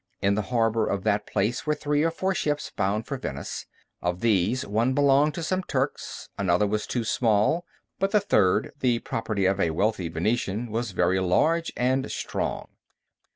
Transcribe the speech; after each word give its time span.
In 0.19 0.33
the 0.33 0.41
harbor 0.41 0.87
of 0.87 1.03
that 1.03 1.27
place 1.27 1.67
were 1.67 1.75
three 1.75 2.01
or 2.01 2.09
four 2.09 2.33
ships 2.33 2.71
bound 2.75 3.05
for 3.05 3.17
Venice. 3.17 3.67
Of 4.01 4.21
these 4.21 4.65
one 4.65 4.95
belonged 4.95 5.35
to 5.35 5.43
some 5.43 5.61
Turks; 5.61 6.27
another 6.39 6.65
was 6.65 6.87
too 6.87 7.03
small; 7.03 7.65
but 7.99 8.09
the 8.09 8.19
third, 8.19 8.71
the 8.79 8.97
property 8.97 9.45
of 9.45 9.59
a 9.59 9.69
wealthy 9.69 10.09
Venetian, 10.09 10.71
was 10.71 10.89
very 10.93 11.19
large 11.19 11.71
and 11.77 12.11
strong. 12.11 12.69